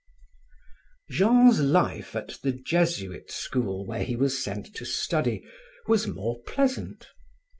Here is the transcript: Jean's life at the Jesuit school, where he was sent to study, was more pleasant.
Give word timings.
Jean's 1.11 1.59
life 1.59 2.15
at 2.15 2.39
the 2.41 2.51
Jesuit 2.51 3.29
school, 3.31 3.85
where 3.85 4.03
he 4.03 4.15
was 4.15 4.43
sent 4.43 4.73
to 4.73 4.83
study, 4.83 5.45
was 5.87 6.07
more 6.07 6.41
pleasant. 6.41 7.09